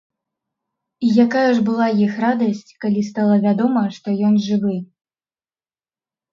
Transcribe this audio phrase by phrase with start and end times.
[1.07, 4.75] І якая ж была іх радасць, калі стала вядома, што ён жывы.